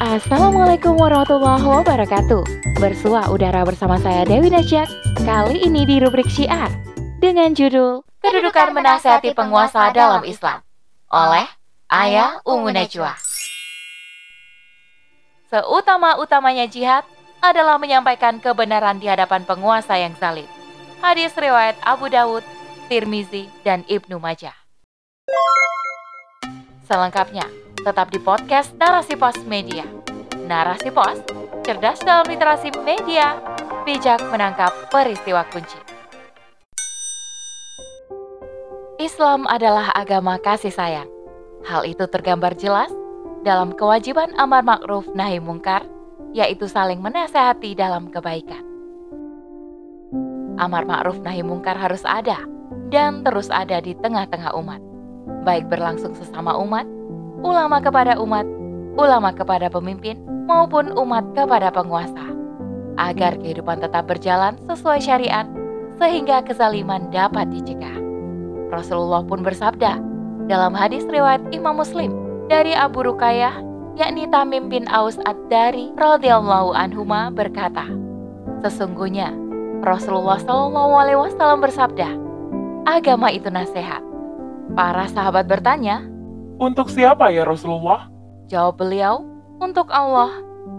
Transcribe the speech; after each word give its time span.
Assalamualaikum 0.00 0.96
warahmatullahi 0.96 1.60
wabarakatuh. 1.60 2.42
Bersua 2.80 3.28
udara 3.28 3.60
bersama 3.60 4.00
saya 4.00 4.24
Dewi 4.24 4.48
Najak. 4.48 4.88
Kali 5.20 5.60
ini 5.68 5.84
di 5.84 6.00
rubrik 6.00 6.32
Syiar 6.32 6.72
dengan 7.20 7.52
judul 7.52 8.00
Kedudukan 8.24 8.72
Menasihati 8.72 9.36
Penguasa 9.36 9.92
dalam 9.92 10.24
Islam 10.24 10.64
oleh 11.12 11.44
Ayah 11.92 12.40
Ungu 12.48 12.72
Najwa. 12.72 13.20
Seutama-utamanya 15.52 16.64
jihad 16.72 17.04
adalah 17.44 17.76
menyampaikan 17.76 18.40
kebenaran 18.40 18.96
di 18.96 19.12
hadapan 19.12 19.44
penguasa 19.44 20.00
yang 20.00 20.16
zalim. 20.16 20.48
Hadis 21.04 21.36
riwayat 21.36 21.76
Abu 21.84 22.08
Dawud, 22.08 22.42
Tirmizi, 22.88 23.52
dan 23.60 23.84
Ibnu 23.84 24.16
Majah. 24.16 24.56
Selengkapnya, 26.86 27.42
tetap 27.82 28.14
di 28.14 28.22
podcast 28.22 28.70
Narasi 28.78 29.18
Pos 29.18 29.34
Media. 29.42 29.82
Narasi 30.46 30.94
Pos, 30.94 31.18
cerdas 31.66 31.98
dalam 32.06 32.22
literasi 32.30 32.70
media, 32.86 33.42
bijak 33.82 34.22
menangkap 34.30 34.70
peristiwa 34.94 35.42
kunci. 35.50 35.74
Islam 39.02 39.50
adalah 39.50 39.90
agama 39.98 40.38
kasih 40.38 40.70
sayang. 40.70 41.10
Hal 41.66 41.82
itu 41.90 42.06
tergambar 42.06 42.54
jelas 42.54 42.94
dalam 43.42 43.74
kewajiban 43.74 44.30
amar 44.38 44.62
ma'ruf 44.62 45.10
nahi 45.10 45.42
mungkar, 45.42 45.82
yaitu 46.38 46.70
saling 46.70 47.02
menasehati 47.02 47.74
dalam 47.74 48.14
kebaikan. 48.14 48.62
Amar 50.54 50.86
ma'ruf 50.86 51.18
nahi 51.18 51.42
mungkar 51.42 51.74
harus 51.74 52.06
ada 52.06 52.38
dan 52.94 53.26
terus 53.26 53.50
ada 53.50 53.82
di 53.82 53.98
tengah-tengah 53.98 54.54
umat, 54.54 54.78
baik 55.46 55.70
berlangsung 55.70 56.18
sesama 56.18 56.58
umat 56.58 56.84
ulama 57.44 57.82
kepada 57.82 58.16
umat, 58.18 58.46
ulama 58.96 59.34
kepada 59.34 59.68
pemimpin, 59.68 60.16
maupun 60.48 60.94
umat 60.96 61.24
kepada 61.36 61.68
penguasa, 61.68 62.32
agar 62.96 63.36
kehidupan 63.36 63.82
tetap 63.82 64.08
berjalan 64.08 64.56
sesuai 64.64 65.02
syariat, 65.02 65.44
sehingga 66.00 66.40
kezaliman 66.46 67.08
dapat 67.12 67.50
dicegah. 67.52 67.96
Rasulullah 68.72 69.22
pun 69.22 69.46
bersabda 69.46 70.00
dalam 70.50 70.72
hadis 70.74 71.04
riwayat 71.06 71.42
Imam 71.52 71.76
Muslim 71.76 72.10
dari 72.50 72.72
Abu 72.72 73.04
Ruqayyah, 73.04 73.62
yakni 73.98 74.26
Tamim 74.30 74.66
bin 74.66 74.86
Aus 74.90 75.18
ad-Dari 75.22 75.94
radhiyallahu 75.94 76.72
anhuma 76.74 77.30
berkata, 77.30 77.86
Sesungguhnya 78.64 79.30
Rasulullah 79.84 80.40
wasallam 80.40 81.60
bersabda, 81.60 82.08
agama 82.88 83.28
itu 83.30 83.52
nasihat. 83.52 84.05
Para 84.74 85.06
sahabat 85.06 85.46
bertanya, 85.46 86.02
untuk 86.56 86.88
siapa 86.88 87.28
ya 87.30 87.44
Rasulullah? 87.44 88.08
Jawab 88.48 88.80
beliau, 88.80 89.22
untuk 89.60 89.92
Allah, 89.92 90.32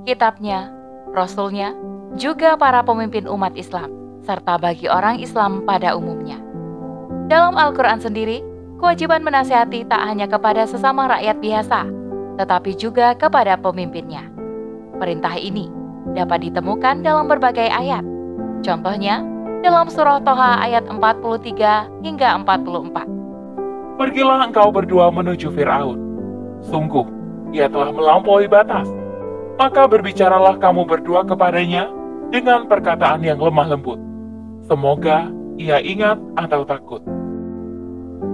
kitabnya, 0.04 0.74
Rasulnya, 1.14 1.78
juga 2.18 2.58
para 2.58 2.82
pemimpin 2.82 3.30
umat 3.30 3.54
Islam, 3.54 3.88
serta 4.26 4.58
bagi 4.58 4.90
orang 4.90 5.22
Islam 5.22 5.64
pada 5.64 5.94
umumnya. 5.94 6.42
Dalam 7.30 7.56
Al-Quran 7.56 8.02
sendiri, 8.02 8.42
kewajiban 8.82 9.22
menasihati 9.22 9.86
tak 9.86 10.02
hanya 10.02 10.26
kepada 10.26 10.66
sesama 10.66 11.06
rakyat 11.08 11.38
biasa, 11.38 11.86
tetapi 12.42 12.74
juga 12.74 13.14
kepada 13.14 13.54
pemimpinnya. 13.56 14.26
Perintah 14.98 15.38
ini 15.38 15.70
dapat 16.18 16.50
ditemukan 16.50 17.06
dalam 17.06 17.30
berbagai 17.30 17.70
ayat. 17.70 18.02
Contohnya, 18.66 19.22
dalam 19.62 19.90
surah 19.94 20.22
Toha 20.26 20.64
ayat 20.66 20.90
43 20.90 22.02
hingga 22.02 22.34
44. 22.42 23.18
Pergilah 23.98 24.46
engkau 24.46 24.70
berdua 24.70 25.10
menuju 25.10 25.50
Firaun. 25.58 25.98
Sungguh, 26.70 27.10
ia 27.50 27.66
telah 27.66 27.90
melampaui 27.90 28.46
batas. 28.46 28.86
Maka 29.58 29.90
berbicaralah 29.90 30.62
kamu 30.62 30.86
berdua 30.86 31.26
kepadanya 31.26 31.90
dengan 32.30 32.70
perkataan 32.70 33.26
yang 33.26 33.42
lemah 33.42 33.74
lembut. 33.74 33.98
Semoga 34.70 35.34
ia 35.58 35.82
ingat 35.82 36.22
atau 36.38 36.62
takut. 36.62 37.02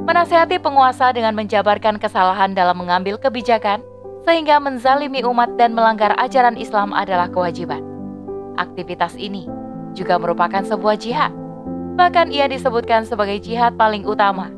Menasihati 0.03 0.59
penguasa 0.59 1.15
dengan 1.15 1.31
menjabarkan 1.31 1.95
kesalahan 1.95 2.51
dalam 2.51 2.75
mengambil 2.75 3.15
kebijakan 3.15 3.79
sehingga 4.27 4.59
menzalimi 4.59 5.23
umat 5.23 5.55
dan 5.55 5.71
melanggar 5.71 6.11
ajaran 6.19 6.59
Islam 6.59 6.91
adalah 6.91 7.31
kewajiban. 7.31 7.79
Aktivitas 8.59 9.15
ini 9.15 9.47
juga 9.95 10.19
merupakan 10.19 10.59
sebuah 10.59 10.99
jihad. 10.99 11.31
Bahkan 11.95 12.35
ia 12.35 12.51
disebutkan 12.51 13.07
sebagai 13.07 13.39
jihad 13.39 13.79
paling 13.79 14.03
utama 14.03 14.51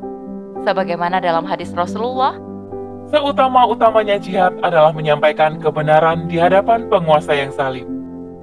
sebagaimana 0.66 1.22
dalam 1.22 1.46
hadis 1.46 1.70
Rasulullah. 1.70 2.34
Seutama-utamanya 3.06 4.18
jihad 4.18 4.58
adalah 4.66 4.90
menyampaikan 4.90 5.62
kebenaran 5.62 6.26
di 6.26 6.42
hadapan 6.42 6.90
penguasa 6.90 7.30
yang 7.38 7.54
salim. 7.54 7.86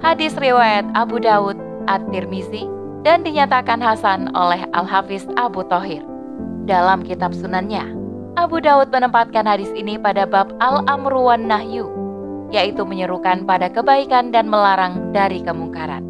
Hadis 0.00 0.32
riwayat 0.40 0.88
Abu 0.96 1.20
Dawud, 1.20 1.60
At-Tirmizi, 1.84 2.64
dan 3.04 3.20
dinyatakan 3.20 3.84
Hasan 3.84 4.32
oleh 4.32 4.64
Al-Hafiz 4.72 5.28
Abu 5.36 5.68
Tohir. 5.68 6.00
Dalam 6.64 7.04
kitab 7.04 7.36
sunannya, 7.36 7.92
Abu 8.40 8.64
Dawud 8.64 8.88
menempatkan 8.88 9.44
hadis 9.44 9.68
ini 9.76 10.00
pada 10.00 10.24
bab 10.24 10.48
Al-Amru 10.64 11.28
wan 11.28 11.44
Nahyu, 11.44 11.84
yaitu 12.48 12.88
menyerukan 12.88 13.44
pada 13.44 13.68
kebaikan 13.68 14.32
dan 14.32 14.48
melarang 14.48 15.12
dari 15.12 15.44
kemungkaran. 15.44 16.00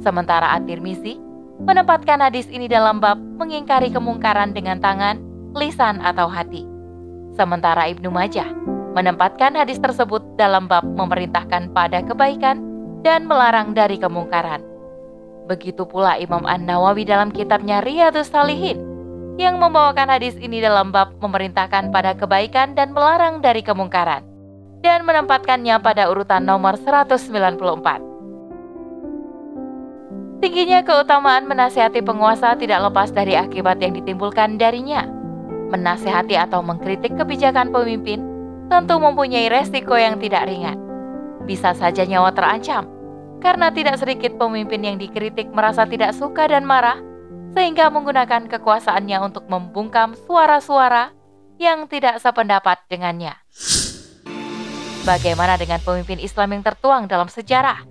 Sementara 0.00 0.56
At-Tirmizi 0.56 1.20
menempatkan 1.60 2.24
hadis 2.24 2.48
ini 2.48 2.72
dalam 2.72 3.04
bab 3.04 3.20
mengingkari 3.36 3.92
kemungkaran 3.92 4.56
dengan 4.56 4.80
tangan 4.80 5.31
lisan 5.52 6.00
atau 6.00 6.28
hati. 6.28 6.64
Sementara 7.36 7.88
Ibnu 7.88 8.12
Majah 8.12 8.48
menempatkan 8.92 9.56
hadis 9.56 9.80
tersebut 9.80 10.20
dalam 10.36 10.68
bab 10.68 10.84
memerintahkan 10.84 11.72
pada 11.72 12.04
kebaikan 12.04 12.60
dan 13.00 13.24
melarang 13.24 13.72
dari 13.72 13.96
kemungkaran. 13.96 14.60
Begitu 15.48 15.88
pula 15.88 16.20
Imam 16.20 16.44
An-Nawawi 16.44 17.08
dalam 17.08 17.32
kitabnya 17.32 17.80
Riyadus 17.82 18.30
Salihin 18.30 18.78
yang 19.40 19.56
membawakan 19.56 20.12
hadis 20.12 20.36
ini 20.38 20.60
dalam 20.60 20.92
bab 20.92 21.16
memerintahkan 21.18 21.88
pada 21.88 22.12
kebaikan 22.14 22.76
dan 22.76 22.92
melarang 22.92 23.40
dari 23.40 23.64
kemungkaran 23.64 24.22
dan 24.84 25.08
menempatkannya 25.08 25.80
pada 25.80 26.12
urutan 26.12 26.44
nomor 26.44 26.76
194. 26.76 28.12
Tingginya 30.42 30.82
keutamaan 30.82 31.46
menasihati 31.46 32.02
penguasa 32.02 32.58
tidak 32.58 32.90
lepas 32.90 33.14
dari 33.14 33.38
akibat 33.38 33.78
yang 33.78 33.94
ditimbulkan 33.94 34.58
darinya 34.58 35.06
menasehati 35.72 36.36
atau 36.36 36.60
mengkritik 36.60 37.16
kebijakan 37.16 37.72
pemimpin 37.72 38.20
tentu 38.68 39.00
mempunyai 39.00 39.48
resiko 39.48 39.96
yang 39.96 40.20
tidak 40.20 40.44
ringan. 40.44 40.76
Bisa 41.48 41.72
saja 41.72 42.04
nyawa 42.04 42.30
terancam, 42.36 42.86
karena 43.40 43.72
tidak 43.72 43.98
sedikit 43.98 44.36
pemimpin 44.36 44.84
yang 44.84 44.96
dikritik 45.00 45.48
merasa 45.50 45.88
tidak 45.88 46.12
suka 46.12 46.46
dan 46.46 46.68
marah, 46.68 47.00
sehingga 47.56 47.88
menggunakan 47.90 48.48
kekuasaannya 48.48 49.18
untuk 49.24 49.48
membungkam 49.50 50.14
suara-suara 50.28 51.12
yang 51.60 51.90
tidak 51.90 52.22
sependapat 52.22 52.80
dengannya. 52.88 53.36
Bagaimana 55.02 55.58
dengan 55.58 55.82
pemimpin 55.82 56.22
Islam 56.22 56.54
yang 56.54 56.62
tertuang 56.62 57.10
dalam 57.10 57.26
sejarah? 57.26 57.82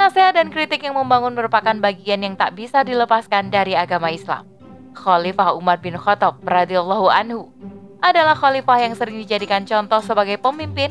Nasihat 0.00 0.36
dan 0.36 0.48
kritik 0.48 0.80
yang 0.84 0.96
membangun 0.96 1.36
merupakan 1.36 1.76
bagian 1.76 2.24
yang 2.24 2.34
tak 2.36 2.56
bisa 2.56 2.84
dilepaskan 2.84 3.52
dari 3.52 3.76
agama 3.76 4.08
Islam. 4.08 4.55
Khalifah 4.96 5.52
Umar 5.52 5.76
bin 5.84 5.92
Khattab 6.00 6.40
radhiyallahu 6.40 7.12
anhu 7.12 7.52
adalah 8.00 8.32
khalifah 8.32 8.80
yang 8.80 8.96
sering 8.96 9.20
dijadikan 9.20 9.68
contoh 9.68 10.00
sebagai 10.00 10.40
pemimpin 10.40 10.88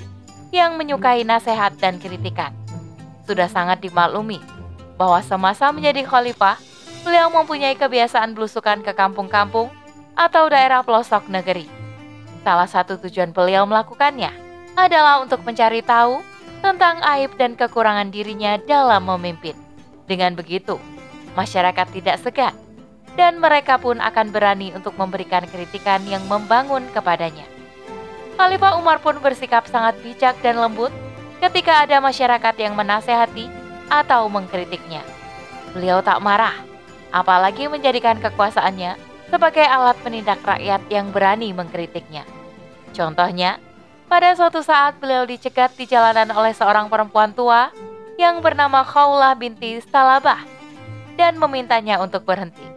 yang 0.54 0.78
menyukai 0.78 1.26
nasihat 1.26 1.74
dan 1.82 1.98
kritikan. 1.98 2.54
Sudah 3.26 3.50
sangat 3.50 3.82
dimaklumi 3.82 4.38
bahwa 4.96 5.20
semasa 5.26 5.74
menjadi 5.74 6.06
khalifah, 6.06 6.62
beliau 7.02 7.34
mempunyai 7.34 7.74
kebiasaan 7.74 8.38
belusukan 8.38 8.86
ke 8.86 8.94
kampung-kampung 8.94 9.74
atau 10.14 10.48
daerah 10.48 10.86
pelosok 10.86 11.28
negeri. 11.28 11.68
Salah 12.46 12.70
satu 12.70 13.02
tujuan 13.02 13.34
beliau 13.34 13.66
melakukannya 13.66 14.30
adalah 14.78 15.20
untuk 15.20 15.42
mencari 15.42 15.82
tahu 15.82 16.22
tentang 16.62 17.02
aib 17.18 17.34
dan 17.36 17.58
kekurangan 17.58 18.14
dirinya 18.14 18.58
dalam 18.64 19.06
memimpin. 19.06 19.58
Dengan 20.06 20.38
begitu, 20.38 20.78
masyarakat 21.34 21.90
tidak 21.90 22.22
segan 22.22 22.65
dan 23.16 23.40
mereka 23.40 23.80
pun 23.80 23.98
akan 24.00 24.32
berani 24.32 24.76
untuk 24.76 24.96
memberikan 25.00 25.48
kritikan 25.48 26.04
yang 26.04 26.24
membangun 26.28 26.84
kepadanya. 26.92 27.48
Khalifah 28.36 28.76
Umar 28.76 29.00
pun 29.00 29.16
bersikap 29.24 29.64
sangat 29.72 29.96
bijak 30.04 30.36
dan 30.44 30.60
lembut 30.60 30.92
ketika 31.40 31.88
ada 31.88 32.04
masyarakat 32.04 32.56
yang 32.60 32.76
menasehati 32.76 33.48
atau 33.88 34.28
mengkritiknya. 34.28 35.00
Beliau 35.72 36.04
tak 36.04 36.20
marah, 36.20 36.56
apalagi 37.16 37.72
menjadikan 37.72 38.20
kekuasaannya 38.20 39.00
sebagai 39.32 39.64
alat 39.64 39.96
penindak 40.04 40.44
rakyat 40.44 40.84
yang 40.92 41.16
berani 41.16 41.56
mengkritiknya. 41.56 42.28
Contohnya, 42.92 43.60
pada 44.12 44.36
suatu 44.36 44.60
saat 44.60 45.00
beliau 45.00 45.24
dicegat 45.24 45.72
di 45.80 45.88
jalanan 45.88 46.32
oleh 46.36 46.52
seorang 46.52 46.92
perempuan 46.92 47.32
tua 47.32 47.72
yang 48.20 48.40
bernama 48.44 48.84
Khawlah 48.84 49.36
binti 49.36 49.80
Salabah 49.92 50.44
dan 51.16 51.36
memintanya 51.40 52.00
untuk 52.00 52.24
berhenti 52.24 52.75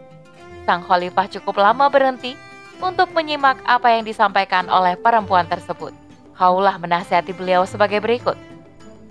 sang 0.67 0.83
khalifah 0.83 1.27
cukup 1.27 1.59
lama 1.59 1.87
berhenti 1.87 2.35
untuk 2.79 3.11
menyimak 3.11 3.59
apa 3.67 3.91
yang 3.91 4.07
disampaikan 4.07 4.67
oleh 4.71 4.95
perempuan 4.95 5.45
tersebut. 5.47 5.91
Khaulah 6.39 6.79
menasihati 6.79 7.35
beliau 7.35 7.67
sebagai 7.67 7.99
berikut. 7.99 8.39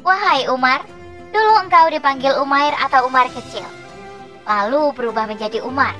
Wahai 0.00 0.48
Umar, 0.48 0.80
dulu 1.28 1.52
engkau 1.60 1.92
dipanggil 1.92 2.32
Umair 2.40 2.72
atau 2.80 3.04
Umar 3.04 3.28
kecil. 3.28 3.64
Lalu 4.48 4.96
berubah 4.96 5.28
menjadi 5.28 5.60
Umar. 5.60 5.92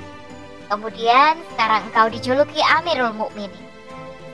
Kemudian 0.69 1.37
sekarang 1.53 1.85
engkau 1.89 2.09
dijuluki 2.09 2.61
Amirul 2.65 3.13
Mukminin. 3.13 3.65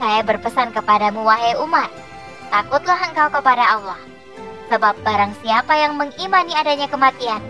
Saya 0.00 0.24
berpesan 0.24 0.72
kepadamu 0.72 1.24
wahai 1.24 1.56
Umar, 1.60 1.88
takutlah 2.48 3.00
engkau 3.04 3.28
kepada 3.32 3.76
Allah. 3.76 4.00
Sebab 4.72 4.96
barang 5.04 5.32
siapa 5.44 5.76
yang 5.76 5.96
mengimani 5.96 6.52
adanya 6.56 6.88
kematian, 6.88 7.40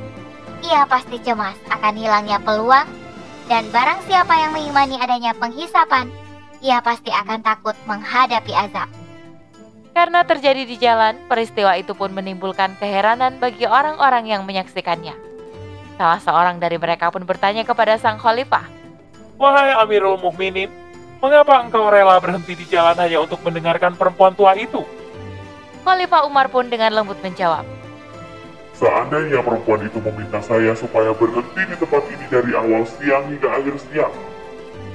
ia 0.63 0.87
pasti 0.87 1.23
cemas 1.23 1.57
akan 1.71 1.95
hilangnya 1.95 2.39
peluang 2.43 3.06
dan 3.47 3.71
barang 3.71 4.03
siapa 4.11 4.35
yang 4.35 4.53
mengimani 4.55 4.99
adanya 4.99 5.31
penghisapan, 5.39 6.11
ia 6.59 6.83
pasti 6.83 7.15
akan 7.15 7.47
takut 7.47 7.79
menghadapi 7.87 8.51
azab. 8.51 8.91
Karena 9.97 10.27
terjadi 10.29 10.69
di 10.69 10.77
jalan, 10.77 11.17
peristiwa 11.25 11.73
itu 11.79 11.97
pun 11.97 12.13
menimbulkan 12.13 12.77
keheranan 12.77 13.41
bagi 13.41 13.65
orang-orang 13.65 14.29
yang 14.29 14.45
menyaksikannya. 14.45 15.17
Salah 15.97 16.21
seorang 16.21 16.61
dari 16.61 16.77
mereka 16.77 17.09
pun 17.09 17.25
bertanya 17.25 17.65
kepada 17.65 17.97
sang 17.97 18.21
khalifah, 18.21 18.69
Wahai 19.41 19.73
Amirul 19.73 20.21
Mukminin, 20.21 20.69
mengapa 21.21 21.65
engkau 21.65 21.89
rela 21.89 22.21
berhenti 22.21 22.57
di 22.57 22.65
jalan 22.69 22.97
hanya 23.01 23.25
untuk 23.25 23.41
mendengarkan 23.41 23.97
perempuan 23.97 24.37
tua 24.37 24.53
itu? 24.57 24.85
Khalifah 25.85 26.29
Umar 26.29 26.53
pun 26.53 26.69
dengan 26.69 26.93
lembut 26.93 27.17
menjawab, 27.25 27.65
Seandainya 28.77 29.41
perempuan 29.41 29.89
itu 29.89 29.97
meminta 30.05 30.37
saya 30.45 30.77
supaya 30.77 31.09
berhenti 31.17 31.65
di 31.65 31.75
tempat 31.81 32.05
ini 32.13 32.27
dari 32.29 32.53
awal 32.53 32.85
siang 32.85 33.25
hingga 33.33 33.49
akhir 33.49 33.77
siang, 33.89 34.13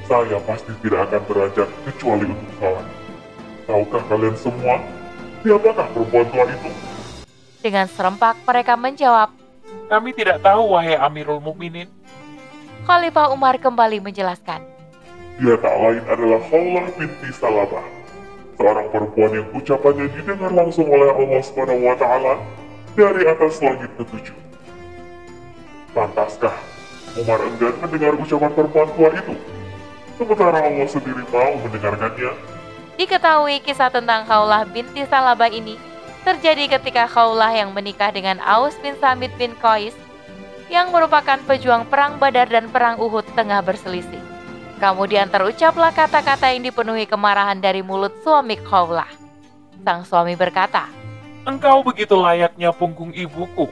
saya 0.05 0.37
pasti 0.45 0.69
tidak 0.85 1.09
akan 1.09 1.21
beranjak 1.25 1.65
kecuali 1.89 2.29
untuk 2.29 2.51
sholat. 2.61 2.85
Tahukah 3.65 4.03
kalian 4.05 4.37
semua, 4.37 4.77
siapakah 5.41 5.87
perempuan 5.97 6.25
tua 6.29 6.45
itu? 6.45 6.69
Dengan 7.65 7.89
serempak 7.89 8.37
mereka 8.45 8.77
menjawab, 8.77 9.33
Kami 9.89 10.13
tidak 10.13 10.45
tahu, 10.45 10.77
wahai 10.77 10.95
Amirul 10.95 11.41
Mukminin. 11.41 11.89
Khalifah 12.85 13.33
Umar 13.33 13.57
kembali 13.57 13.97
menjelaskan, 13.97 14.61
Dia 15.41 15.57
tak 15.57 15.73
lain 15.73 16.05
adalah 16.05 16.39
Khawlah 16.53 16.85
binti 17.01 17.29
Salabah, 17.33 17.85
seorang 18.61 18.87
perempuan 18.93 19.31
yang 19.33 19.47
ucapannya 19.57 20.05
didengar 20.13 20.53
langsung 20.53 20.85
oleh 20.85 21.09
Allah 21.09 21.41
Subhanahu 21.41 21.81
wa 21.81 21.95
taala 21.97 22.60
dari 22.95 23.23
atas 23.27 23.63
langit 23.63 23.91
ketujuh. 23.95 24.37
Pantaskah 25.91 26.55
Umar 27.19 27.43
enggan 27.43 27.75
mendengar 27.83 28.15
ucapan 28.15 28.51
perempuan 28.55 28.89
tua 28.95 29.09
itu? 29.11 29.35
Sementara 30.15 30.63
Allah 30.63 30.87
sendiri 30.87 31.23
mau 31.27 31.51
mendengarkannya. 31.59 32.31
Diketahui 32.95 33.59
kisah 33.65 33.91
tentang 33.91 34.23
Khaulah 34.23 34.63
binti 34.69 35.03
Salabah 35.03 35.51
ini 35.51 35.75
terjadi 36.21 36.77
ketika 36.77 37.09
Khaulah 37.09 37.51
yang 37.51 37.73
menikah 37.75 38.13
dengan 38.13 38.37
Aus 38.45 38.77
bin 38.79 38.95
Samit 39.01 39.33
bin 39.35 39.57
Qais 39.59 39.97
yang 40.71 40.93
merupakan 40.93 41.35
pejuang 41.43 41.83
perang 41.91 42.15
Badar 42.15 42.47
dan 42.47 42.71
perang 42.71 42.95
Uhud 42.95 43.27
tengah 43.35 43.59
berselisih. 43.59 44.21
Kemudian 44.79 45.27
terucaplah 45.27 45.91
kata-kata 45.91 46.55
yang 46.55 46.63
dipenuhi 46.63 47.03
kemarahan 47.05 47.59
dari 47.59 47.83
mulut 47.83 48.15
suami 48.23 48.55
Khaulah. 48.55 49.09
Sang 49.81 50.05
suami 50.05 50.37
berkata, 50.37 51.00
Engkau 51.41 51.81
begitu 51.81 52.13
layaknya 52.13 52.69
punggung 52.69 53.09
ibuku. 53.17 53.65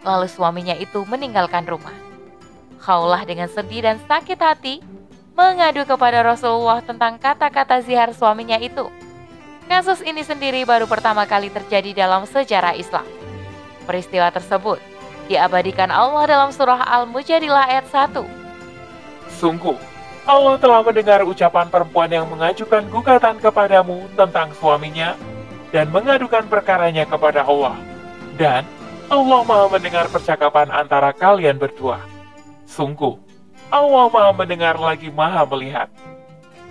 lalu 0.00 0.26
suaminya 0.32 0.72
itu 0.80 1.04
meninggalkan 1.04 1.68
rumah. 1.68 1.92
Khaulah 2.80 3.20
dengan 3.28 3.52
sedih 3.52 3.84
dan 3.84 4.00
sakit 4.08 4.40
hati 4.40 4.80
mengadu 5.36 5.84
kepada 5.84 6.24
Rasulullah 6.24 6.80
tentang 6.80 7.20
kata-kata 7.20 7.84
zihar 7.84 8.10
suaminya 8.16 8.56
itu. 8.56 8.88
Kasus 9.68 10.00
ini 10.02 10.24
sendiri 10.24 10.64
baru 10.64 10.88
pertama 10.88 11.28
kali 11.28 11.52
terjadi 11.52 11.92
dalam 11.92 12.24
sejarah 12.24 12.74
Islam. 12.74 13.04
Peristiwa 13.84 14.32
tersebut 14.32 14.80
diabadikan 15.28 15.92
Allah 15.92 16.26
dalam 16.26 16.50
surah 16.50 16.80
Al-Mujadilah 16.80 17.70
ayat 17.70 17.86
1. 17.86 18.24
Sungguh, 19.36 19.76
Allah 20.26 20.56
telah 20.58 20.80
mendengar 20.82 21.22
ucapan 21.28 21.68
perempuan 21.70 22.10
yang 22.10 22.26
mengajukan 22.26 22.82
gugatan 22.88 23.36
kepadamu 23.38 24.08
tentang 24.16 24.50
suaminya 24.56 25.14
dan 25.70 25.90
mengadukan 25.90 26.46
perkaranya 26.46 27.06
kepada 27.06 27.46
Allah. 27.46 27.78
Dan 28.34 28.66
Allah 29.10 29.40
maha 29.42 29.66
mendengar 29.70 30.06
percakapan 30.06 30.70
antara 30.70 31.10
kalian 31.10 31.58
berdua. 31.58 32.02
Sungguh, 32.66 33.18
Allah 33.70 34.06
maha 34.10 34.30
mendengar 34.34 34.78
lagi 34.78 35.10
maha 35.10 35.42
melihat. 35.46 35.90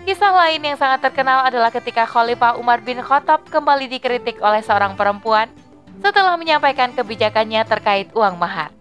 Kisah 0.08 0.32
lain 0.32 0.64
yang 0.64 0.80
sangat 0.80 1.04
terkenal 1.04 1.44
adalah 1.44 1.68
ketika 1.70 2.08
Khalifah 2.08 2.56
Umar 2.56 2.80
bin 2.80 3.04
Khattab 3.04 3.44
kembali 3.52 3.92
dikritik 3.92 4.40
oleh 4.40 4.64
seorang 4.64 4.96
perempuan 4.96 5.52
setelah 6.00 6.40
menyampaikan 6.40 6.96
kebijakannya 6.96 7.62
terkait 7.68 8.08
uang 8.16 8.40
mahar. 8.40 8.72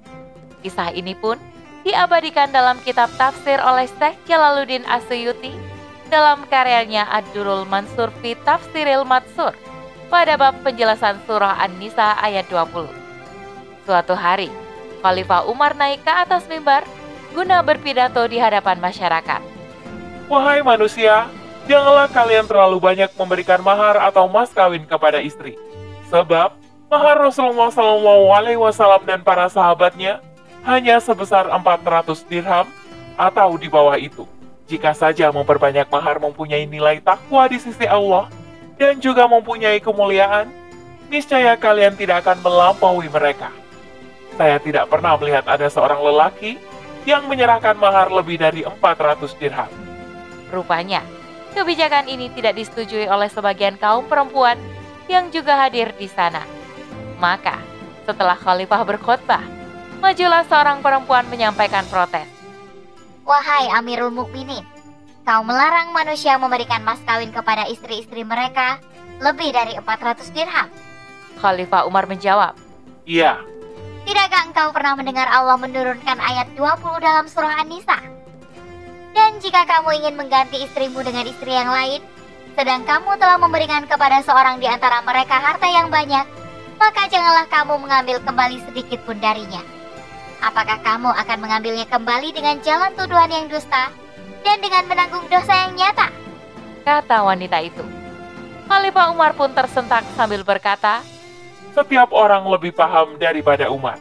Kisah 0.63 0.95
ini 0.95 1.19
pun 1.19 1.35
diabadikan 1.83 2.51
dalam 2.55 2.79
kitab 2.87 3.11
tafsir 3.19 3.59
oleh 3.59 3.91
Syekh 3.99 4.15
Jalaluddin 4.31 4.87
Asyuti 4.87 5.55
dalam 6.09 6.47
karyanya 6.49 7.05
Ad-Durul 7.11 7.67
Mansur 7.69 8.09
fi 8.23 8.39
Tafsiril 8.47 9.05
Matsur 9.05 9.53
pada 10.09 10.41
bab 10.41 10.57
penjelasan 10.65 11.21
surah 11.29 11.61
An-Nisa 11.61 12.17
ayat 12.17 12.49
20. 12.49 12.89
Suatu 13.85 14.17
hari, 14.17 14.49
Khalifah 15.05 15.45
Umar 15.49 15.77
naik 15.77 16.01
ke 16.05 16.13
atas 16.13 16.49
mimbar 16.49 16.85
guna 17.37 17.61
berpidato 17.61 18.25
di 18.25 18.41
hadapan 18.41 18.81
masyarakat. 18.81 19.41
Wahai 20.29 20.65
manusia, 20.65 21.29
janganlah 21.69 22.09
kalian 22.09 22.49
terlalu 22.49 22.81
banyak 22.81 23.13
memberikan 23.17 23.61
mahar 23.61 24.01
atau 24.01 24.29
mas 24.29 24.53
kawin 24.53 24.85
kepada 24.89 25.21
istri. 25.21 25.57
Sebab 26.09 26.57
mahar 26.89 27.17
Rasulullah 27.21 27.69
SAW 27.69 29.05
dan 29.05 29.21
para 29.21 29.49
sahabatnya 29.53 30.25
hanya 30.65 31.01
sebesar 31.05 31.53
400 31.53 32.29
dirham 32.29 32.67
atau 33.17 33.57
di 33.61 33.69
bawah 33.69 33.97
itu. 34.01 34.25
Jika 34.69 34.93
saja 34.93 35.33
memperbanyak 35.33 35.89
mahar 35.89 36.21
mempunyai 36.21 36.69
nilai 36.69 37.01
takwa 37.01 37.49
di 37.49 37.57
sisi 37.57 37.89
Allah 37.89 38.29
dan 38.79 39.03
juga 39.03 39.27
mempunyai 39.27 39.83
kemuliaan, 39.83 40.49
niscaya 41.11 41.59
kalian 41.59 41.99
tidak 41.99 42.25
akan 42.25 42.39
melampaui 42.41 43.11
mereka. 43.11 43.51
Saya 44.39 44.63
tidak 44.63 44.87
pernah 44.87 45.19
melihat 45.19 45.45
ada 45.51 45.67
seorang 45.67 45.99
lelaki 45.99 46.63
yang 47.03 47.27
menyerahkan 47.27 47.75
mahar 47.75 48.07
lebih 48.09 48.39
dari 48.39 48.63
400 48.63 49.35
dirham. 49.37 49.71
Rupanya, 50.55 51.03
kebijakan 51.59 52.07
ini 52.07 52.31
tidak 52.33 52.55
disetujui 52.55 53.11
oleh 53.11 53.27
sebagian 53.27 53.75
kaum 53.77 54.07
perempuan 54.07 54.57
yang 55.11 55.29
juga 55.35 55.59
hadir 55.59 55.91
di 55.99 56.07
sana. 56.07 56.47
Maka, 57.19 57.59
setelah 58.07 58.39
khalifah 58.39 58.87
berkhutbah, 58.87 59.43
majulah 59.99 60.47
seorang 60.47 60.79
perempuan 60.79 61.27
menyampaikan 61.27 61.83
protes. 61.91 62.31
Wahai 63.27 63.69
Amirul 63.75 64.15
Mukminin, 64.15 64.65
kau 65.29 65.45
melarang 65.45 65.93
manusia 65.93 66.41
memberikan 66.41 66.81
mas 66.81 67.05
kawin 67.05 67.29
kepada 67.29 67.69
istri-istri 67.69 68.25
mereka 68.25 68.81
lebih 69.21 69.53
dari 69.53 69.77
400 69.77 70.33
dirham. 70.33 70.73
Khalifah 71.37 71.85
Umar 71.85 72.09
menjawab, 72.09 72.57
Iya, 73.05 73.37
Tidakkah 74.09 74.49
engkau 74.49 74.73
pernah 74.73 74.97
mendengar 74.97 75.29
Allah 75.29 75.61
menurunkan 75.61 76.17
ayat 76.17 76.49
20 76.57 76.81
dalam 77.05 77.29
surah 77.29 77.61
An-Nisa? 77.61 78.01
Dan 79.13 79.37
jika 79.45 79.69
kamu 79.69 80.01
ingin 80.01 80.17
mengganti 80.17 80.65
istrimu 80.65 81.05
dengan 81.05 81.29
istri 81.29 81.53
yang 81.53 81.69
lain, 81.69 82.01
sedang 82.57 82.89
kamu 82.89 83.21
telah 83.21 83.37
memberikan 83.37 83.85
kepada 83.85 84.25
seorang 84.25 84.65
di 84.65 84.65
antara 84.65 85.05
mereka 85.05 85.37
harta 85.37 85.69
yang 85.69 85.93
banyak, 85.93 86.25
maka 86.81 87.05
janganlah 87.13 87.45
kamu 87.53 87.77
mengambil 87.77 88.17
kembali 88.25 88.65
sedikit 88.65 89.05
pun 89.05 89.21
darinya. 89.21 89.61
Apakah 90.41 90.81
kamu 90.81 91.13
akan 91.13 91.39
mengambilnya 91.45 91.85
kembali 91.85 92.33
dengan 92.33 92.65
jalan 92.65 92.97
tuduhan 92.97 93.29
yang 93.29 93.53
dusta 93.53 93.93
dan 94.49 94.65
dengan 94.65 94.85
menanggung 94.89 95.29
dosa 95.29 95.69
yang 95.69 95.77
nyata? 95.77 96.09
kata 96.89 97.21
wanita 97.21 97.61
itu. 97.61 97.85
Khalifah 98.65 99.13
Umar 99.13 99.37
pun 99.37 99.53
tersentak 99.53 100.09
sambil 100.17 100.41
berkata, 100.41 101.05
setiap 101.77 102.09
orang 102.17 102.49
lebih 102.49 102.73
paham 102.73 103.21
daripada 103.21 103.69
umat. 103.69 104.01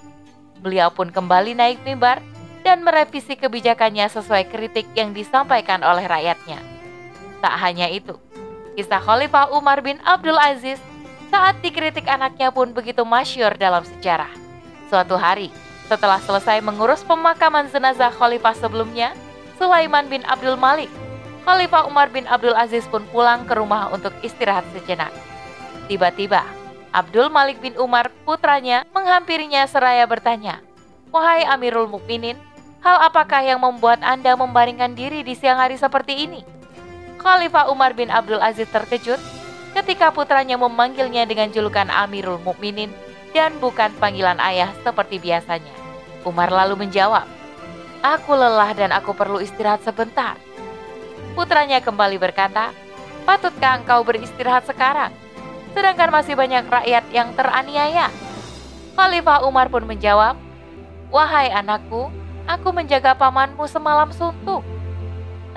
beliau 0.64 0.90
pun 0.90 1.12
kembali 1.12 1.54
naik 1.54 1.84
mimbar 1.84 2.24
dan 2.64 2.82
merevisi 2.82 3.36
kebijakannya 3.38 4.08
sesuai 4.08 4.48
kritik 4.50 4.88
yang 4.96 5.12
disampaikan 5.12 5.84
oleh 5.84 6.08
rakyatnya. 6.08 6.64
Tak 7.44 7.56
hanya 7.62 7.92
itu, 7.92 8.16
kisah 8.80 9.04
Khalifah 9.04 9.52
Umar 9.52 9.84
bin 9.84 10.00
Abdul 10.08 10.40
Aziz 10.40 10.80
saat 11.28 11.60
dikritik 11.60 12.08
anaknya 12.08 12.56
pun 12.56 12.72
begitu 12.72 13.04
masyur 13.04 13.52
dalam 13.60 13.84
sejarah. 13.84 14.32
Suatu 14.88 15.20
hari, 15.20 15.52
setelah 15.92 16.24
selesai 16.24 16.64
mengurus 16.64 17.04
pemakaman 17.04 17.68
jenazah 17.68 18.10
khalifah 18.16 18.56
sebelumnya, 18.56 19.12
Sulaiman 19.58 20.06
bin 20.06 20.22
Abdul 20.30 20.54
Malik, 20.54 20.90
Khalifah 21.42 21.90
Umar 21.90 22.14
bin 22.14 22.30
Abdul 22.30 22.54
Aziz 22.54 22.86
pun 22.86 23.02
pulang 23.10 23.42
ke 23.50 23.58
rumah 23.58 23.90
untuk 23.90 24.14
istirahat 24.22 24.64
sejenak. 24.72 25.10
Tiba-tiba, 25.90 26.46
Abdul 26.94 27.34
Malik 27.34 27.58
bin 27.58 27.74
Umar, 27.82 28.14
putranya, 28.22 28.86
menghampirinya 28.94 29.66
seraya 29.66 30.06
bertanya, 30.06 30.62
Wahai 31.10 31.42
Amirul 31.50 31.90
Mukminin, 31.90 32.38
hal 32.86 33.02
apakah 33.02 33.42
yang 33.42 33.58
membuat 33.58 33.98
Anda 34.06 34.38
membaringkan 34.38 34.94
diri 34.94 35.26
di 35.26 35.34
siang 35.34 35.58
hari 35.58 35.80
seperti 35.80 36.30
ini? 36.30 36.46
Khalifah 37.18 37.74
Umar 37.74 37.98
bin 37.98 38.14
Abdul 38.14 38.38
Aziz 38.38 38.70
terkejut 38.70 39.18
ketika 39.74 40.14
putranya 40.14 40.58
memanggilnya 40.58 41.26
dengan 41.26 41.50
julukan 41.50 41.90
Amirul 41.90 42.38
Mukminin 42.46 42.94
dan 43.34 43.58
bukan 43.58 43.90
panggilan 43.98 44.38
ayah 44.38 44.70
seperti 44.86 45.18
biasanya. 45.18 45.74
Umar 46.26 46.52
lalu 46.52 46.86
menjawab, 46.88 47.26
Aku 48.06 48.38
lelah 48.38 48.78
dan 48.78 48.94
aku 48.94 49.10
perlu 49.18 49.42
istirahat 49.42 49.82
sebentar. 49.82 50.38
Putranya 51.34 51.82
kembali 51.82 52.22
berkata, 52.22 52.70
Patutkah 53.26 53.82
engkau 53.82 54.06
beristirahat 54.06 54.70
sekarang? 54.70 55.10
Sedangkan 55.74 56.14
masih 56.14 56.38
banyak 56.38 56.64
rakyat 56.70 57.06
yang 57.10 57.34
teraniaya. 57.34 58.14
Khalifah 58.94 59.46
Umar 59.46 59.74
pun 59.74 59.84
menjawab, 59.84 60.38
Wahai 61.10 61.50
anakku, 61.50 62.14
aku 62.46 62.70
menjaga 62.70 63.18
pamanmu 63.18 63.66
semalam 63.66 64.14
suntuk. 64.14 64.62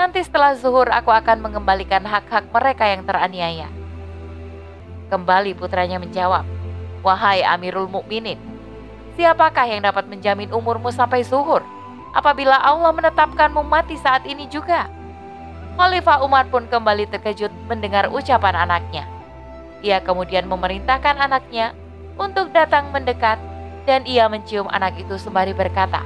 Nanti 0.00 0.24
setelah 0.24 0.56
zuhur 0.56 0.88
aku 0.88 1.12
akan 1.12 1.44
mengembalikan 1.44 2.00
hak-hak 2.08 2.48
mereka 2.48 2.88
yang 2.88 3.04
teraniaya. 3.04 3.68
Kembali 5.12 5.52
putranya 5.52 6.00
menjawab, 6.00 6.48
Wahai 7.04 7.44
Amirul 7.44 7.88
Mukminin, 7.88 8.40
siapakah 9.20 9.68
yang 9.68 9.84
dapat 9.84 10.08
menjamin 10.08 10.48
umurmu 10.52 10.88
sampai 10.88 11.20
zuhur 11.20 11.60
apabila 12.14 12.58
Allah 12.58 12.90
menetapkanmu 12.94 13.62
mati 13.66 13.98
saat 13.98 14.26
ini 14.26 14.46
juga? 14.50 14.90
Khalifah 15.80 16.20
Umar 16.26 16.50
pun 16.50 16.68
kembali 16.68 17.08
terkejut 17.08 17.48
mendengar 17.70 18.10
ucapan 18.12 18.68
anaknya. 18.68 19.08
Ia 19.80 20.04
kemudian 20.04 20.44
memerintahkan 20.44 21.16
anaknya 21.16 21.72
untuk 22.20 22.52
datang 22.52 22.92
mendekat 22.92 23.40
dan 23.88 24.04
ia 24.04 24.28
mencium 24.28 24.68
anak 24.68 25.00
itu 25.00 25.16
sembari 25.16 25.56
berkata, 25.56 26.04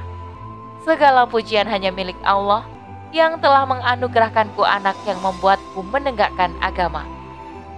Segala 0.87 1.27
pujian 1.27 1.67
hanya 1.67 1.91
milik 1.91 2.15
Allah 2.23 2.63
yang 3.11 3.41
telah 3.43 3.67
menganugerahkanku 3.67 4.63
anak 4.63 4.95
yang 5.03 5.19
membuatku 5.19 5.83
menegakkan 5.91 6.55
agama. 6.63 7.03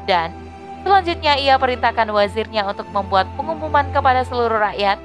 Dan 0.06 0.36
selanjutnya 0.86 1.40
ia 1.40 1.58
perintahkan 1.58 2.10
wazirnya 2.14 2.68
untuk 2.68 2.86
membuat 2.94 3.26
pengumuman 3.40 3.90
kepada 3.90 4.22
seluruh 4.22 4.60
rakyat, 4.60 5.02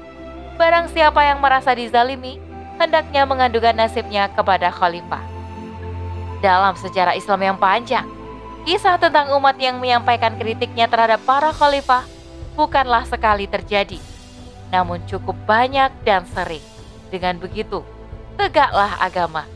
barang 0.61 0.93
siapa 0.93 1.25
yang 1.25 1.41
merasa 1.41 1.73
dizalimi, 1.73 2.37
hendaknya 2.85 3.23
mengadukan 3.23 3.75
nasibnya 3.75 4.27
kepada 4.31 4.75
khalifah. 4.75 5.23
Dalam 6.43 6.75
sejarah 6.75 7.15
Islam 7.15 7.41
yang 7.43 7.59
panjang, 7.59 8.07
kisah 8.67 8.99
tentang 8.99 9.31
umat 9.39 9.55
yang 9.63 9.79
menyampaikan 9.79 10.35
kritiknya 10.35 10.91
terhadap 10.91 11.23
para 11.23 11.55
khalifah 11.55 12.03
bukanlah 12.59 13.07
sekali 13.07 13.47
terjadi, 13.47 13.97
namun 14.75 14.99
cukup 15.07 15.39
banyak 15.47 15.95
dan 16.03 16.27
sering. 16.35 16.63
Dengan 17.09 17.39
begitu, 17.39 17.87
tegaklah 18.35 18.99
agama. 18.99 19.47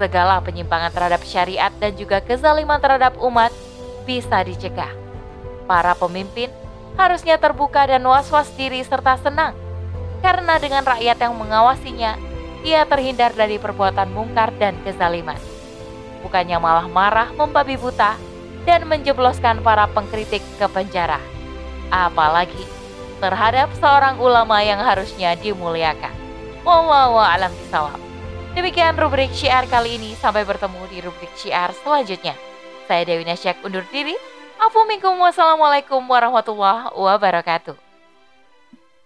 Segala 0.00 0.42
penyimpangan 0.42 0.90
terhadap 0.90 1.22
syariat 1.22 1.70
dan 1.78 1.94
juga 1.94 2.18
kezaliman 2.18 2.82
terhadap 2.82 3.14
umat 3.22 3.54
bisa 4.08 4.42
dicegah. 4.42 4.90
Para 5.70 5.94
pemimpin 5.94 6.50
harusnya 6.98 7.38
terbuka 7.38 7.86
dan 7.86 8.02
was-was 8.02 8.50
diri 8.54 8.82
serta 8.82 9.18
senang, 9.18 9.54
karena 10.22 10.58
dengan 10.58 10.82
rakyat 10.86 11.18
yang 11.18 11.34
mengawasinya, 11.34 12.14
ia 12.64 12.88
terhindar 12.88 13.36
dari 13.36 13.60
perbuatan 13.60 14.10
mungkar 14.10 14.50
dan 14.56 14.74
kezaliman. 14.82 15.38
Bukannya 16.24 16.56
malah 16.56 16.88
marah 16.88 17.28
membabi 17.36 17.76
buta 17.76 18.16
dan 18.64 18.88
menjebloskan 18.88 19.60
para 19.60 19.84
pengkritik 19.92 20.40
ke 20.56 20.66
penjara 20.72 21.20
apalagi 21.92 22.64
terhadap 23.20 23.70
seorang 23.78 24.18
ulama 24.18 24.58
yang 24.64 24.80
harusnya 24.82 25.36
dimuliakan. 25.38 26.10
Wallahu 26.64 27.20
a'lam 27.20 27.52
bishawab. 27.60 28.00
Demikian 28.56 28.96
rubrik 28.96 29.30
syiar 29.36 29.68
kali 29.68 30.00
ini. 30.00 30.16
Sampai 30.16 30.48
bertemu 30.48 30.80
di 30.88 30.98
rubrik 31.04 31.30
syiar 31.36 31.76
selanjutnya. 31.84 32.34
Saya 32.88 33.04
Dewi 33.04 33.24
Nasyak 33.28 33.60
undur 33.60 33.84
diri. 33.92 34.16
Assalamualaikum 34.56 36.00
warahmatullahi 36.08 36.94
wabarakatuh. 36.94 37.83